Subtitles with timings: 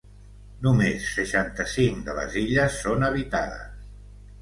[0.67, 3.73] Només seixanta-cinc de les illes són habitades.